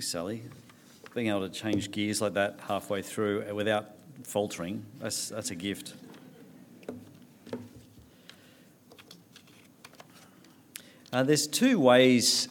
[0.00, 0.42] Thanks, Sally.
[1.14, 5.92] Being able to change gears like that halfway through without faltering, that's, that's a gift.
[11.12, 12.48] Uh, there's two ways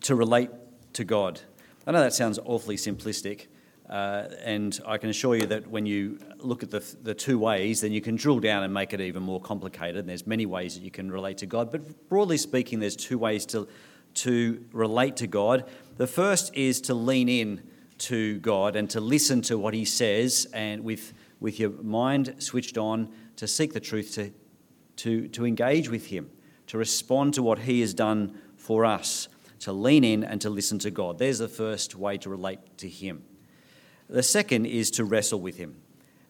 [0.00, 0.50] to relate
[0.94, 1.40] to God.
[1.86, 3.46] I know that sounds awfully simplistic,
[3.88, 7.80] uh, and I can assure you that when you look at the, the two ways,
[7.80, 9.98] then you can drill down and make it even more complicated.
[9.98, 13.18] And there's many ways that you can relate to God, but broadly speaking, there's two
[13.18, 13.68] ways to,
[14.14, 15.64] to relate to God.
[15.96, 17.62] The first is to lean in
[17.98, 22.78] to God and to listen to what He says, and with, with your mind switched
[22.78, 24.32] on, to seek the truth, to,
[24.96, 26.30] to, to engage with Him
[26.66, 29.28] to respond to what He has done for us,
[29.60, 31.18] to lean in and to listen to God.
[31.18, 33.24] There's the first way to relate to Him.
[34.08, 35.76] The second is to wrestle with Him.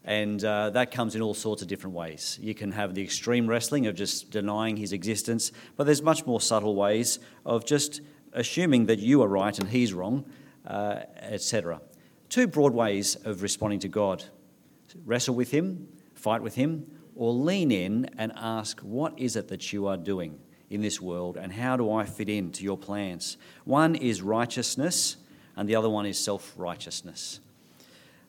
[0.04, 2.38] And uh, that comes in all sorts of different ways.
[2.42, 6.40] You can have the extreme wrestling of just denying his existence, but there's much more
[6.40, 8.02] subtle ways of just
[8.34, 10.26] assuming that you are right and he's wrong,
[10.66, 11.80] uh, etc.
[12.28, 14.24] Two broad ways of responding to God
[15.04, 19.72] wrestle with him, fight with him, or lean in and ask, What is it that
[19.72, 20.38] you are doing
[20.70, 23.36] in this world, and how do I fit into your plans?
[23.64, 25.16] One is righteousness,
[25.56, 27.40] and the other one is self righteousness.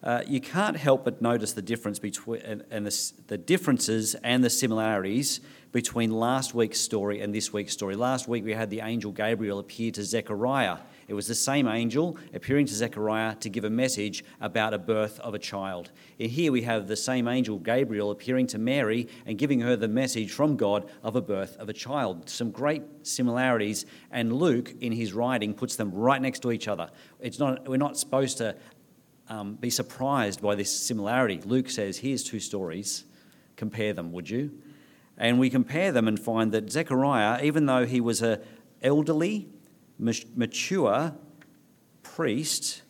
[0.05, 4.43] Uh, you can't help but notice the difference between and, and the, the differences and
[4.43, 7.95] the similarities between last week's story and this week's story.
[7.95, 12.17] Last week we had the angel Gabriel appear to Zechariah it was the same angel
[12.33, 15.91] appearing to Zechariah to give a message about a birth of a child.
[16.19, 19.87] And here we have the same angel, Gabriel, appearing to Mary and giving her the
[19.87, 22.27] message from God of a birth of a child.
[22.27, 26.89] Some great similarities, and Luke, in his writing, puts them right next to each other.
[27.19, 28.55] It's not, we're not supposed to
[29.29, 31.41] um, be surprised by this similarity.
[31.43, 33.05] Luke says, Here's two stories,
[33.55, 34.51] compare them, would you?
[35.17, 38.41] And we compare them and find that Zechariah, even though he was a
[38.81, 39.47] elderly
[39.97, 41.13] mature
[42.03, 42.81] priest,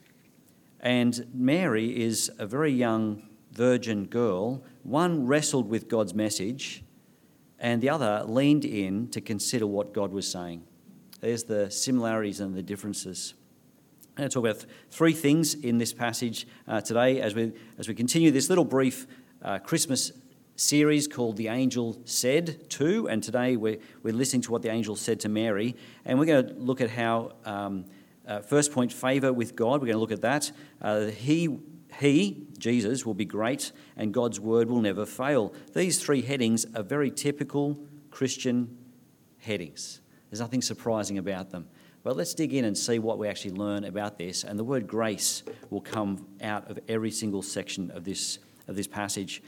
[0.80, 4.64] and Mary is a very young virgin girl.
[4.84, 6.84] One wrestled with God's message,
[7.60, 10.64] and the other leaned in to consider what God was saying.
[11.22, 13.34] There's the similarities and the differences.
[14.16, 17.90] I'm going to talk about three things in this passage uh, today as we, as
[17.90, 19.08] we continue this little brief
[19.42, 20.14] uh, Christmas
[20.56, 24.96] series called The Angel Said To, and today we're, we're listening to what the angel
[24.96, 25.76] said to Mary.
[26.06, 27.84] And we're going to look at how, um,
[28.26, 29.82] uh, first point, favour with God.
[29.82, 30.50] We're going to look at that.
[30.82, 31.60] Uh, he,
[32.00, 35.54] he, Jesus, will be great, and God's word will never fail.
[35.74, 37.78] These three headings are very typical
[38.12, 38.78] Christian
[39.40, 40.00] headings.
[40.30, 41.68] There's nothing surprising about them.
[42.06, 44.44] But let's dig in and see what we actually learn about this.
[44.44, 48.86] And the word grace will come out of every single section of this, of this
[48.86, 49.42] passage.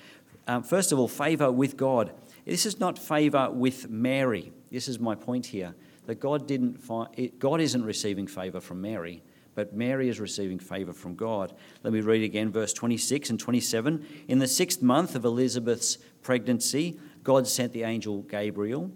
[0.47, 2.13] Um, first of all, favour with God.
[2.45, 4.51] This is not favour with Mary.
[4.71, 5.75] This is my point here.
[6.07, 9.21] That God didn't find, God isn't receiving favour from Mary,
[9.53, 11.53] but Mary is receiving favour from God.
[11.83, 14.03] Let me read again, verse 26 and 27.
[14.29, 18.89] In the sixth month of Elizabeth's pregnancy, God sent the angel Gabriel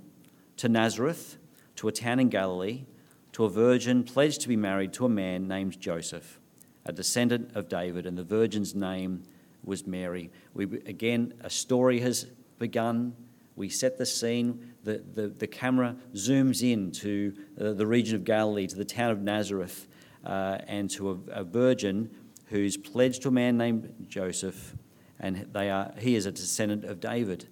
[0.57, 1.37] to Nazareth,
[1.75, 2.85] to a town in Galilee,
[3.33, 6.39] to a virgin pledged to be married to a man named Joseph,
[6.85, 9.23] a descendant of David, and the virgin's name
[9.63, 10.31] was Mary.
[10.53, 12.25] We, again, a story has
[12.59, 13.15] begun.
[13.55, 14.73] We set the scene.
[14.83, 19.11] The, the, the camera zooms in to uh, the region of Galilee, to the town
[19.11, 19.87] of Nazareth,
[20.25, 22.09] uh, and to a, a, virgin
[22.47, 24.75] who's pledged to a man named Joseph,
[25.19, 27.47] and they are, he is a descendant of David.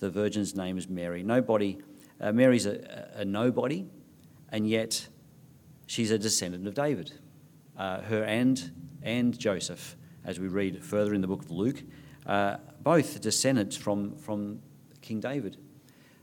[0.00, 1.22] The virgin's name is Mary.
[1.22, 1.78] Nobody,
[2.20, 3.86] uh, Mary's a, a, nobody,
[4.50, 5.08] and yet
[5.92, 7.12] she's a descendant of David.
[7.76, 8.72] Uh, her and,
[9.02, 9.94] and Joseph
[10.24, 11.82] as we read further in the book of Luke,
[12.26, 14.60] uh, both descendants from, from
[15.02, 15.58] King David.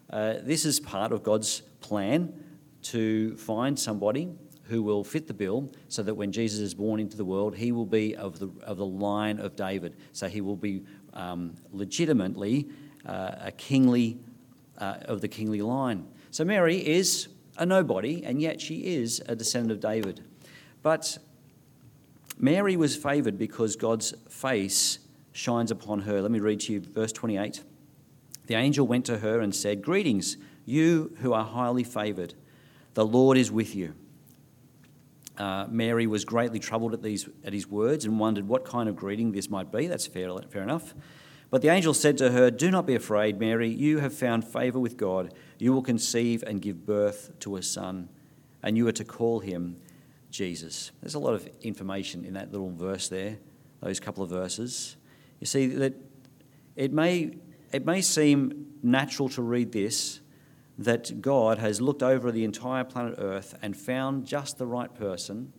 [0.09, 2.33] Uh, this is part of God's plan
[2.81, 4.29] to find somebody
[4.63, 7.71] who will fit the bill so that when Jesus is born into the world, he
[7.71, 9.97] will be of the, of the line of David.
[10.13, 12.69] So he will be um, legitimately
[13.05, 14.17] uh, a kingly,
[14.79, 16.07] uh, of the kingly line.
[16.31, 17.27] So Mary is
[17.59, 20.23] a nobody, and yet she is a descendant of David.
[20.81, 21.19] But
[22.37, 24.99] Mary was favoured because God's face
[25.33, 26.21] shines upon her.
[26.21, 27.63] Let me read to you verse 28.
[28.47, 32.33] The angel went to her and said, Greetings, you who are highly favoured.
[32.93, 33.93] The Lord is with you.
[35.37, 38.95] Uh, Mary was greatly troubled at, these, at his words and wondered what kind of
[38.95, 39.87] greeting this might be.
[39.87, 40.93] That's fair, fair enough.
[41.49, 43.69] But the angel said to her, Do not be afraid, Mary.
[43.69, 45.33] You have found favour with God.
[45.57, 48.09] You will conceive and give birth to a son,
[48.61, 49.77] and you are to call him
[50.29, 50.91] Jesus.
[51.01, 53.37] There's a lot of information in that little verse there,
[53.81, 54.95] those couple of verses.
[55.39, 55.95] You see that
[56.75, 57.31] it may,
[57.71, 60.21] it may seem natural to read this
[60.77, 65.51] that God has looked over the entire planet Earth and found just the right person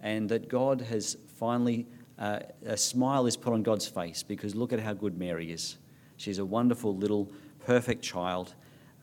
[0.00, 1.86] and that God has finally,
[2.18, 5.78] uh, a smile is put on God's face because look at how good Mary is.
[6.16, 7.30] She's a wonderful little
[7.64, 8.54] perfect child,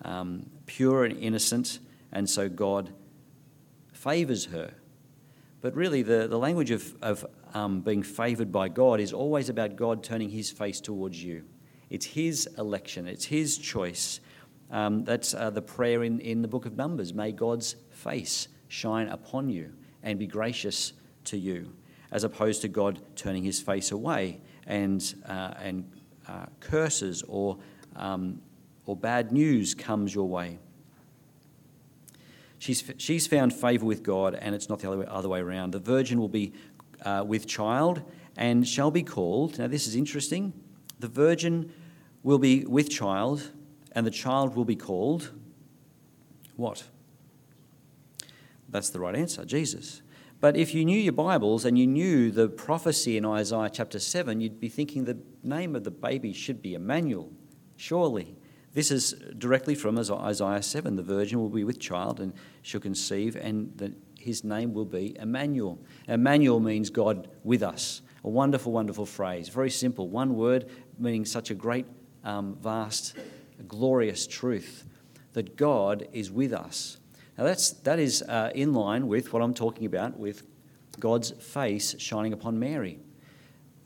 [0.06, 1.80] um, pure and innocent,
[2.12, 2.94] and so God
[3.92, 4.74] favours her.
[5.62, 9.75] But really, the, the language of, of um, being favoured by God is always about
[9.75, 11.44] God turning his face towards you.
[11.90, 14.22] It's his election, it's his choice.
[14.72, 17.14] Um, that's uh, the prayer in, in the book of Numbers.
[17.14, 20.94] May God's face shine upon you and be gracious
[21.25, 21.74] to you,
[22.12, 25.90] as opposed to God turning his face away and, uh, and
[26.28, 27.58] uh, curses or,
[27.96, 28.42] um,
[28.86, 30.60] or bad news comes your way.
[32.60, 35.72] She's, she's found favour with God, and it's not the other way, other way around.
[35.72, 36.54] The virgin will be
[37.04, 38.04] uh, with child
[38.38, 39.57] and shall be called.
[39.57, 40.54] Now, this is interesting.
[41.00, 41.74] The virgin
[42.22, 43.52] will be with child,
[43.94, 45.31] and the child will be called
[46.62, 46.84] what?
[48.69, 50.04] That's the right answer Jesus.
[50.42, 54.42] But if you knew your Bibles and you knew the prophecy in Isaiah chapter 7,
[54.42, 57.32] you'd be thinking the name of the baby should be Emmanuel,
[57.76, 58.36] surely.
[58.74, 60.96] This is directly from Isaiah 7.
[60.96, 62.34] The virgin will be with child and
[62.64, 65.78] shall conceive, and the, his name will be Emmanuel.
[66.08, 68.02] Emmanuel means God with us.
[68.24, 69.48] A wonderful, wonderful phrase.
[69.50, 70.10] Very simple.
[70.10, 71.86] One word meaning such a great,
[72.24, 73.16] um, vast,
[73.68, 74.86] glorious truth
[75.34, 76.98] that God is with us.
[77.42, 80.44] Now, that's, that is uh, in line with what I'm talking about with
[81.00, 83.00] God's face shining upon Mary.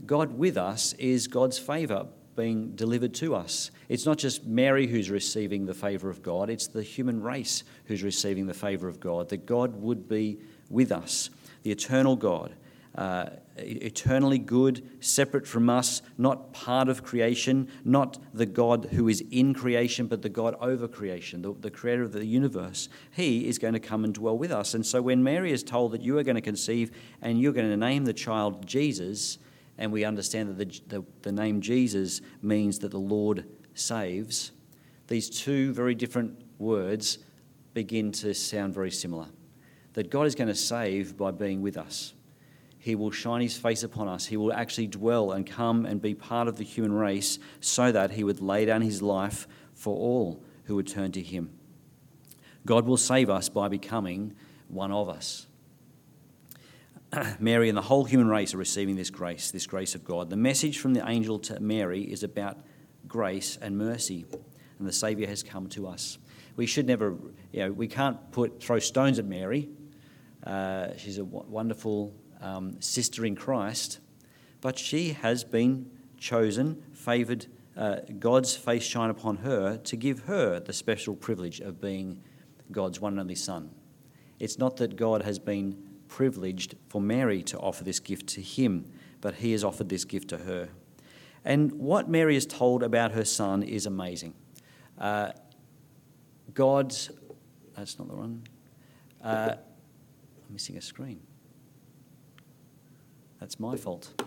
[0.06, 3.72] God with us is God's favour being delivered to us.
[3.88, 8.04] It's not just Mary who's receiving the favour of God, it's the human race who's
[8.04, 10.38] receiving the favour of God, that God would be
[10.70, 11.30] with us,
[11.64, 12.56] the eternal God
[12.98, 19.24] uh, eternally good, separate from us, not part of creation, not the God who is
[19.32, 22.90] in creation, but the God over creation, the, the creator of the universe.
[23.12, 24.74] He is going to come and dwell with us.
[24.74, 27.70] And so when Mary is told that you are going to conceive and you're going
[27.70, 29.38] to name the child Jesus,
[29.78, 34.52] and we understand that the, the, the name Jesus means that the Lord saves,
[35.08, 37.20] these two very different words
[37.74, 39.28] begin to sound very similar.
[39.94, 42.14] That God is going to save by being with us.
[42.86, 44.28] He will shine his face upon us.
[44.28, 48.12] He will actually dwell and come and be part of the human race so that
[48.12, 51.50] he would lay down his life for all who would turn to him.
[52.64, 54.36] God will save us by becoming
[54.68, 55.48] one of us.
[57.40, 60.30] Mary and the whole human race are receiving this grace, this grace of God.
[60.30, 62.60] The message from the angel to Mary is about
[63.08, 64.28] grace and mercy,
[64.78, 66.20] and the Saviour has come to us.
[66.56, 67.16] We should never,
[67.52, 69.70] you know, we can't put throw stones at Mary.
[70.44, 74.00] Uh, she's a w- wonderful um, sister in Christ,
[74.62, 77.48] but she has been chosen, favoured,
[77.78, 82.22] uh, God's face shine upon her to give her the special privilege of being
[82.72, 83.70] God's one and only Son.
[84.40, 85.78] It's not that God has been
[86.08, 88.86] privileged for Mary to offer this gift to him,
[89.22, 90.70] but he has offered this gift to her.
[91.44, 94.34] And what Mary is told about her son is amazing.
[94.98, 95.32] Uh,
[96.54, 97.12] God's,
[97.76, 98.44] that's not the one.
[99.24, 99.56] Uh,
[100.48, 101.22] I'm missing a screen.
[103.40, 104.22] That's my fault.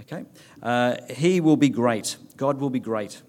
[0.00, 0.24] Okay?
[0.62, 2.16] Uh, he will be great.
[2.36, 3.22] God will be great.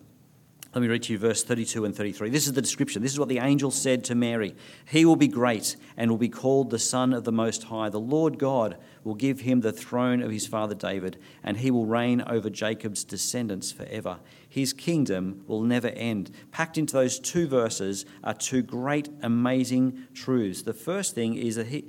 [0.73, 2.29] Let me read to you verse 32 and 33.
[2.29, 3.01] This is the description.
[3.01, 4.55] This is what the angel said to Mary
[4.85, 7.89] He will be great and will be called the Son of the Most High.
[7.89, 11.87] The Lord God will give him the throne of his father David, and he will
[11.87, 14.19] reign over Jacob's descendants forever.
[14.47, 16.29] His kingdom will never end.
[16.51, 20.61] Packed into those two verses are two great, amazing truths.
[20.61, 21.87] The first thing is that he,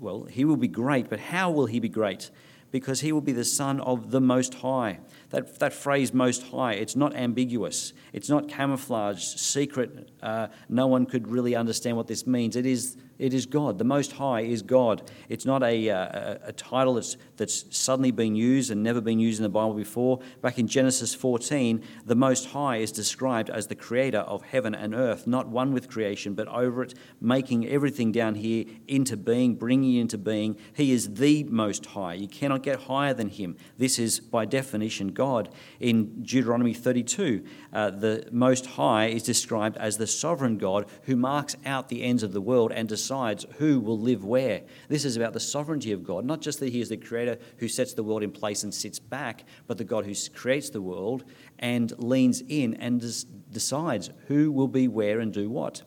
[0.00, 2.30] well, he will be great, but how will he be great?
[2.72, 5.00] Because he will be the Son of the Most High.
[5.30, 7.92] That, that phrase, Most High, it's not ambiguous.
[8.12, 10.10] It's not camouflaged, secret.
[10.22, 12.56] Uh, no one could really understand what this means.
[12.56, 13.76] It is it is God.
[13.78, 15.10] The Most High is God.
[15.28, 19.20] It's not a, uh, a, a, title that's, that's suddenly been used and never been
[19.20, 20.20] used in the Bible before.
[20.40, 24.94] Back in Genesis 14, the Most High is described as the creator of heaven and
[24.94, 29.96] earth, not one with creation, but over it, making everything down here into being, bringing
[29.96, 30.56] it into being.
[30.72, 32.14] He is the Most High.
[32.14, 33.58] You cannot get higher than Him.
[33.76, 35.50] This is, by definition, God.
[35.78, 41.54] In Deuteronomy 32, uh, the Most High is described as the sovereign God who marks
[41.66, 44.62] out the ends of the world and decides decides who will live where.
[44.86, 47.66] This is about the sovereignty of God, not just that He is the creator who
[47.66, 51.24] sets the world in place and sits back, but the God who creates the world
[51.58, 55.82] and leans in and des- decides who will be where and do what.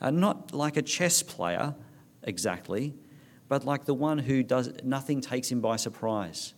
[0.00, 1.74] Uh, not like a chess player
[2.22, 2.94] exactly,
[3.46, 6.54] but like the one who does nothing takes him by surprise.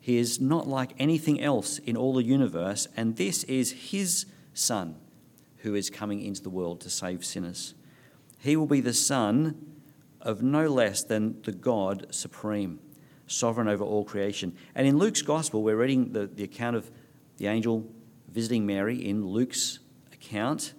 [0.00, 4.24] He is not like anything else in all the universe, and this is his
[4.54, 4.96] Son
[5.58, 7.74] who is coming into the world to save sinners.
[8.40, 9.66] He will be the Son
[10.20, 12.80] of no less than the God supreme,
[13.26, 14.56] sovereign over all creation.
[14.74, 16.90] And in Luke's gospel, we're reading the, the account of
[17.36, 17.86] the angel
[18.28, 19.80] visiting Mary in Luke's
[20.12, 20.72] account.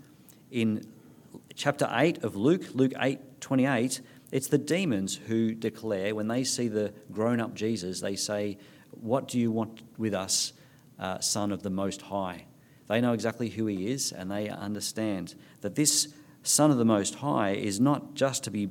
[0.49, 0.85] In
[1.55, 4.01] chapter 8 of Luke, Luke 8 28,
[4.31, 8.57] it's the demons who declare, when they see the grown up Jesus, they say,
[8.91, 10.53] What do you want with us,
[10.99, 12.45] uh, Son of the Most High?
[12.87, 16.13] They know exactly who he is, and they understand that this
[16.43, 18.69] Son of the Most High is not just to be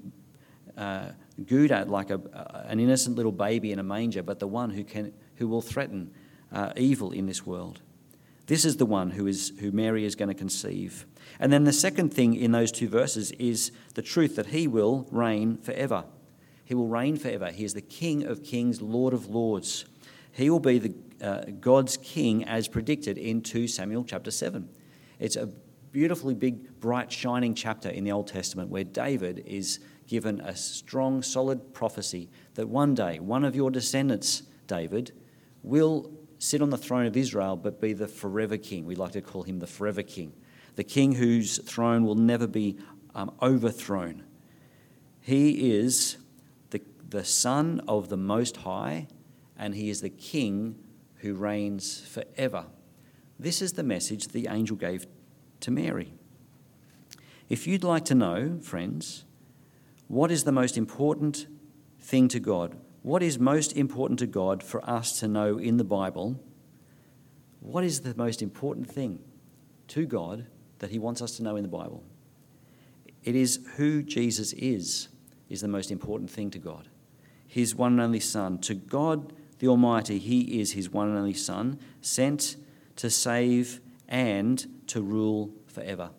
[0.76, 1.10] uh,
[1.44, 2.20] gooed at like a,
[2.66, 6.12] an innocent little baby in a manger, but the one who, can, who will threaten
[6.52, 7.80] uh, evil in this world.
[8.46, 11.06] This is the one who, is, who Mary is going to conceive.
[11.38, 15.06] And then the second thing in those two verses is the truth that he will
[15.12, 16.04] reign forever.
[16.64, 17.52] He will reign forever.
[17.52, 19.84] He is the King of kings, Lord of lords.
[20.32, 24.68] He will be the, uh, God's king as predicted in 2 Samuel chapter 7.
[25.18, 25.50] It's a
[25.92, 31.22] beautifully big, bright, shining chapter in the Old Testament where David is given a strong,
[31.22, 35.12] solid prophecy that one day one of your descendants, David,
[35.62, 38.84] will sit on the throne of Israel but be the forever king.
[38.86, 40.32] We like to call him the forever king,
[40.76, 42.78] the king whose throne will never be
[43.14, 44.24] um, overthrown.
[45.20, 46.16] He is
[46.70, 49.08] the, the Son of the Most High,
[49.56, 50.76] and he is the King
[51.16, 52.66] who reigns forever.
[53.38, 55.06] This is the message the angel gave
[55.60, 56.12] to Mary.
[57.48, 59.24] If you'd like to know, friends,
[60.08, 61.46] what is the most important
[62.00, 65.84] thing to God, what is most important to God for us to know in the
[65.84, 66.40] Bible,
[67.60, 69.20] what is the most important thing
[69.88, 70.46] to God
[70.78, 72.02] that He wants us to know in the Bible?
[73.22, 75.08] It is who Jesus is,
[75.48, 76.88] is the most important thing to God.
[77.46, 78.58] His one and only Son.
[78.58, 82.56] To God the Almighty, He is His one and only Son, sent
[82.96, 86.10] to save and to rule forever.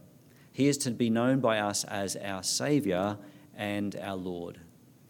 [0.51, 3.17] He is to be known by us as our Saviour
[3.55, 4.59] and our Lord,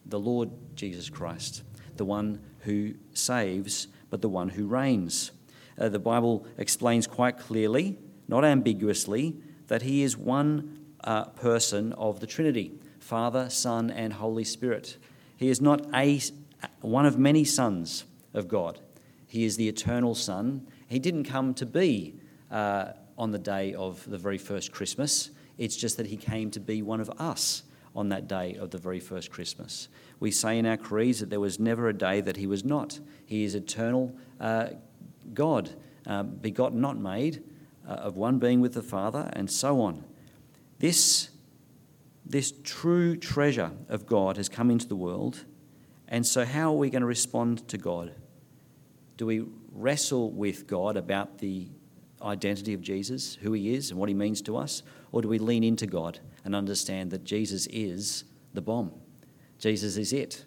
[0.06, 1.64] the Lord Jesus Christ,
[1.96, 5.32] the one who saves, but the one who reigns.
[5.80, 7.98] Uh, the Bible explains quite clearly,
[8.28, 9.36] not ambiguously,
[9.68, 14.98] that He is one uh, person of the Trinity Father, Son, and Holy Spirit.
[15.36, 16.22] He is not a,
[16.82, 18.80] one of many sons of God.
[19.26, 20.68] He is the eternal Son.
[20.88, 22.16] He didn't come to be
[22.52, 25.32] uh, on the day of the very first Christmas.
[25.58, 27.64] It's just that he came to be one of us
[27.96, 29.88] on that day of the very first Christmas.
[30.20, 33.00] We say in our creeds that there was never a day that he was not.
[33.26, 34.70] He is eternal uh,
[35.34, 35.70] God,
[36.08, 37.44] uh, begotten, not made,
[37.88, 40.04] uh, of one being with the Father, and so on.
[40.80, 41.30] This,
[42.26, 45.46] this true treasure of God has come into the world,
[46.08, 48.16] and so how are we going to respond to God?
[49.18, 51.70] Do we wrestle with God about the
[52.24, 54.84] identity of Jesus, who he is and what he means to us?
[55.12, 58.24] Or do we lean into God and understand that Jesus is
[58.54, 58.92] the bomb?
[59.60, 60.46] Jesus is it.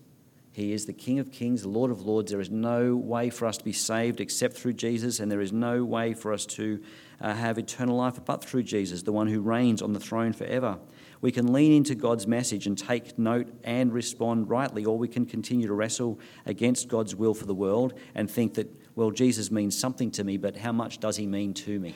[0.54, 2.31] He is the King of Kings, the Lord of Lords.
[2.31, 5.52] There is no way for us to be saved except through Jesus, and there is
[5.52, 6.81] no way for us to
[7.21, 10.78] uh, have eternal life but through Jesus, the one who reigns on the throne forever.
[11.21, 15.26] We can lean into God's message and take note and respond rightly, or we can
[15.26, 19.79] continue to wrestle against God's will for the world and think that well, Jesus means
[19.79, 21.95] something to me, but how much does he mean to me?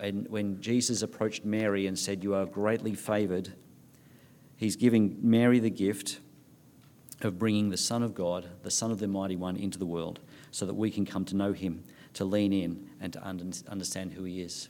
[0.00, 3.52] And when Jesus approached Mary and said, You are greatly favored,
[4.56, 6.20] he's giving Mary the gift
[7.22, 10.20] of bringing the Son of God, the Son of the Mighty One, into the world
[10.50, 11.82] so that we can come to know him,
[12.14, 14.68] to lean in, and to understand who he is.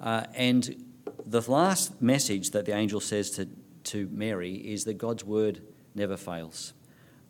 [0.00, 0.84] Uh, and
[1.24, 3.48] the last message that the angel says to,
[3.84, 5.62] to Mary is that God's word
[5.94, 6.74] never fails.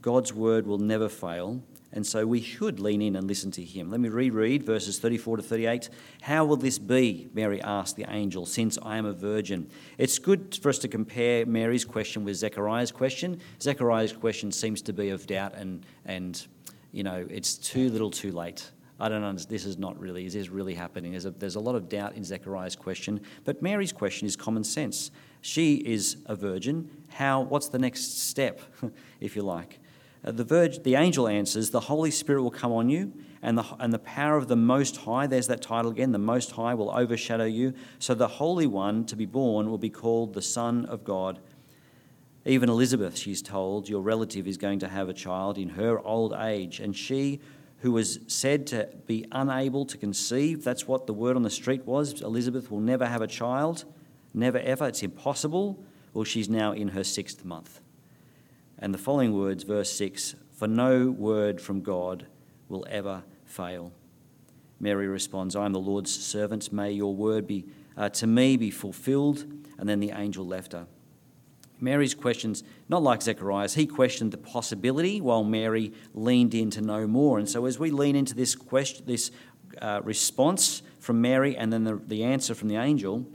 [0.06, 1.60] God's word will never fail,
[1.92, 3.90] and so we should lean in and listen to him.
[3.90, 5.90] Let me reread verses 34 to 38.
[6.22, 7.28] How will this be?
[7.34, 9.68] Mary asked the angel, since I am a virgin.
[9.98, 13.40] It's good for us to compare Mary's question with Zechariah's question.
[13.60, 16.46] Zechariah's question seems to be of doubt and, and
[16.92, 18.70] you know, it's too little too late.
[19.00, 19.52] I don't understand.
[19.56, 21.10] This is not really, is this really happening?
[21.10, 24.62] There's a, there's a lot of doubt in Zechariah's question, but Mary's question is common
[24.62, 25.10] sense.
[25.40, 26.90] She is a virgin.
[27.08, 28.60] How, what's the next step,
[29.20, 29.80] if you like?
[30.24, 33.64] Uh, the, virgin, the angel answers, The Holy Spirit will come on you, and the,
[33.78, 36.90] and the power of the Most High, there's that title again, the Most High will
[36.90, 37.74] overshadow you.
[37.98, 41.38] So the Holy One to be born will be called the Son of God.
[42.44, 46.32] Even Elizabeth, she's told, your relative is going to have a child in her old
[46.32, 47.40] age, and she
[47.80, 51.84] who was said to be unable to conceive, that's what the word on the street
[51.84, 52.22] was.
[52.22, 53.84] Elizabeth will never have a child,
[54.32, 55.84] never ever, it's impossible.
[56.14, 57.80] Well, she's now in her sixth month.
[58.78, 62.26] And the following words, verse 6 For no word from God
[62.68, 63.92] will ever fail.
[64.78, 66.72] Mary responds, I am the Lord's servant.
[66.72, 67.64] May your word be
[67.96, 69.44] uh, to me be fulfilled.
[69.78, 70.86] And then the angel left her.
[71.80, 77.06] Mary's questions, not like Zechariah's, he questioned the possibility while Mary leaned in to know
[77.06, 77.38] more.
[77.38, 79.30] And so, as we lean into this question, this
[79.82, 83.26] uh, response from Mary and then the, the answer from the angel,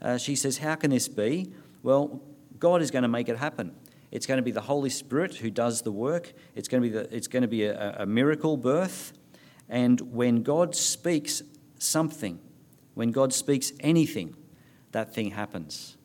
[0.00, 1.52] uh, she says, How can this be?
[1.82, 2.22] Well,
[2.58, 3.74] God is going to make it happen.
[4.10, 6.32] It's going to be the Holy Spirit who does the work.
[6.54, 9.12] It's going to be, the, it's going to be a, a miracle birth.
[9.68, 11.42] And when God speaks
[11.78, 12.38] something,
[12.94, 14.34] when God speaks anything,
[14.92, 15.96] that thing happens.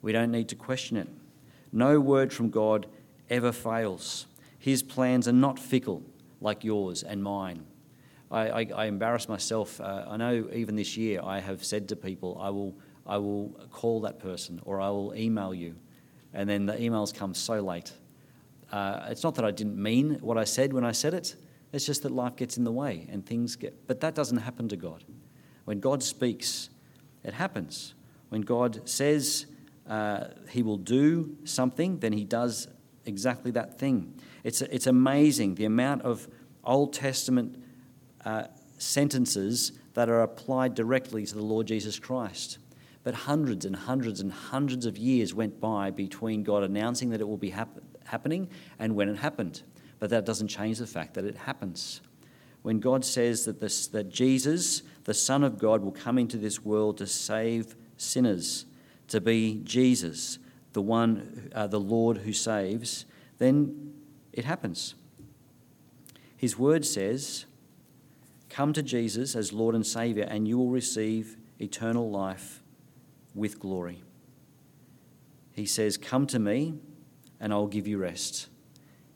[0.00, 1.08] We don't need to question it.
[1.72, 2.86] No word from God
[3.30, 4.26] ever fails.
[4.58, 6.02] His plans are not fickle
[6.40, 7.64] like yours and mine.
[8.30, 9.80] I, I, I embarrass myself.
[9.80, 12.74] Uh, I know even this year I have said to people, I will,
[13.06, 15.76] I will call that person or I will email you.
[16.34, 17.92] And then the emails come so late.
[18.70, 21.36] Uh, it's not that I didn't mean what I said when I said it,
[21.72, 23.86] it's just that life gets in the way and things get.
[23.86, 25.04] But that doesn't happen to God.
[25.64, 26.70] When God speaks,
[27.24, 27.94] it happens.
[28.28, 29.46] When God says
[29.88, 32.68] uh, He will do something, then He does
[33.04, 34.14] exactly that thing.
[34.44, 36.28] It's, it's amazing the amount of
[36.64, 37.62] Old Testament
[38.24, 38.44] uh,
[38.78, 42.58] sentences that are applied directly to the Lord Jesus Christ.
[43.04, 47.28] But hundreds and hundreds and hundreds of years went by between God announcing that it
[47.28, 49.62] will be hap- happening and when it happened.
[49.98, 52.00] But that doesn't change the fact that it happens.
[52.62, 56.64] When God says that, this, that Jesus, the Son of God, will come into this
[56.64, 58.66] world to save sinners,
[59.08, 60.38] to be Jesus,
[60.72, 63.04] the one, uh, the Lord who saves,
[63.38, 63.94] then
[64.32, 64.94] it happens.
[66.36, 67.46] His word says,
[68.48, 72.61] Come to Jesus as Lord and Saviour, and you will receive eternal life
[73.34, 74.02] with glory.
[75.52, 76.74] He says, Come to me,
[77.40, 78.48] and I'll give you rest.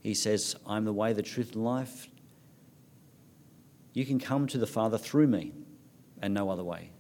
[0.01, 2.09] He says, I'm the way, the truth, and life.
[3.93, 5.53] You can come to the Father through me,
[6.21, 6.91] and no other way.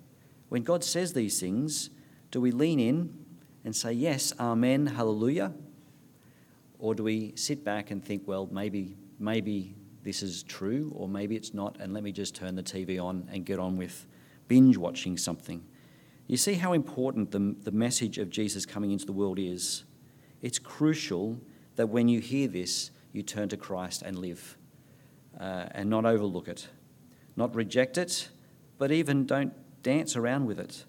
[0.49, 1.90] When God says these things,
[2.31, 3.14] do we lean in
[3.64, 5.52] and say, Yes, Amen, Hallelujah?
[6.79, 11.37] Or do we sit back and think, Well, maybe, maybe this is true, or maybe
[11.37, 14.07] it's not, and let me just turn the TV on and get on with
[14.48, 15.64] binge watching something?
[16.26, 19.84] You see how important the, the message of Jesus coming into the world is?
[20.42, 21.40] It's crucial
[21.76, 24.56] that when you hear this, you turn to Christ and live,
[25.38, 26.68] uh, and not overlook it,
[27.36, 28.28] not reject it,
[28.78, 30.84] but even don't dance around with it.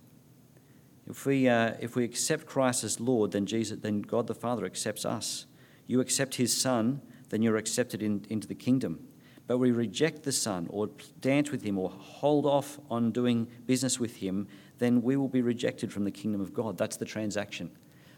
[1.07, 4.65] If we, uh, if we accept Christ as Lord, then, Jesus, then God the Father
[4.65, 5.45] accepts us.
[5.85, 9.07] You accept his Son, then you're accepted in, into the kingdom.
[9.45, 10.89] But we reject the Son or
[11.21, 14.47] dance with him or hold off on doing business with him,
[14.77, 16.77] then we will be rejected from the kingdom of God.
[16.77, 17.71] That's the transaction.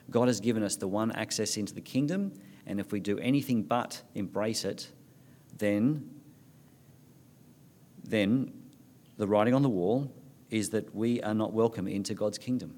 [0.09, 2.33] God has given us the one access into the kingdom,
[2.65, 4.91] and if we do anything but embrace it,
[5.57, 6.09] then,
[8.03, 8.51] then
[9.17, 10.11] the writing on the wall
[10.49, 12.73] is that we are not welcome into God's kingdom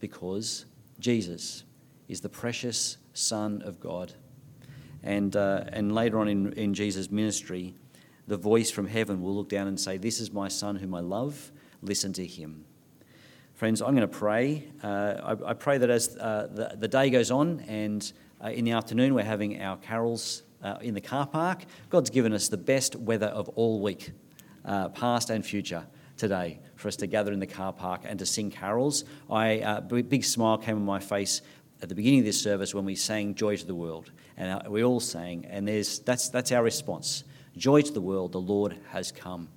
[0.00, 0.66] because
[0.98, 1.64] Jesus
[2.08, 4.14] is the precious Son of God.
[5.02, 7.74] And, uh, and later on in, in Jesus' ministry,
[8.26, 11.00] the voice from heaven will look down and say, This is my Son whom I
[11.00, 12.64] love, listen to him.
[13.58, 14.62] Friends, I'm going to pray.
[14.84, 18.64] Uh, I, I, pray that as uh, the, the, day goes on and uh, in
[18.64, 22.56] the afternoon we're having our carols uh, in the car park, God's given us the
[22.56, 24.12] best weather of all week,
[24.64, 25.84] uh, past and future
[26.16, 29.02] today for us to gather in the car park and to sing carols.
[29.28, 31.42] I uh, big smile came on my face
[31.82, 34.84] at the beginning of this service when we sang "Joy to the World," and we
[34.84, 37.24] all sang, and there's that's that's our response:
[37.56, 39.48] "Joy to the world, the Lord has come."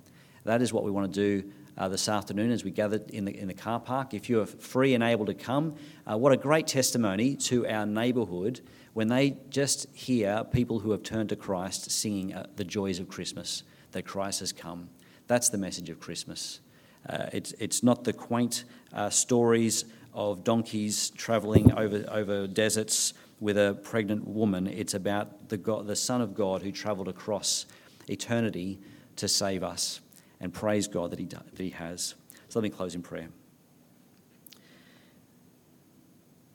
[0.42, 1.52] That is what we want to do.
[1.78, 4.46] Uh, this afternoon, as we gather in the in the car park, if you are
[4.46, 5.74] free and able to come,
[6.10, 8.60] uh, what a great testimony to our neighbourhood
[8.92, 13.08] when they just hear people who have turned to Christ singing uh, the joys of
[13.08, 14.90] Christmas, that Christ has come.
[15.28, 16.60] That's the message of Christmas.
[17.08, 23.56] Uh, it's, it's not the quaint uh, stories of donkeys travelling over, over deserts with
[23.56, 24.66] a pregnant woman.
[24.66, 27.66] It's about the, God, the Son of God who travelled across
[28.08, 28.78] eternity
[29.16, 30.00] to save us.
[30.42, 32.14] And praise God that he, that he has.
[32.48, 33.28] So let me close in prayer.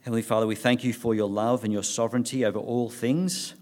[0.02, 3.56] Heavenly Father, we thank you for your love and your sovereignty over all things.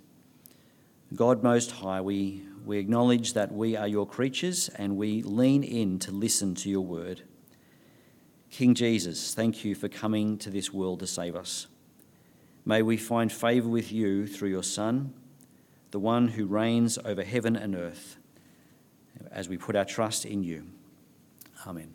[1.15, 5.99] God Most High, we we acknowledge that we are your creatures and we lean in
[5.99, 7.21] to listen to your word.
[8.49, 11.67] King Jesus, thank you for coming to this world to save us.
[12.65, 15.13] May we find favour with you through your Son,
[15.91, 18.17] the one who reigns over heaven and earth,
[19.31, 20.67] as we put our trust in you.
[21.65, 21.93] Amen.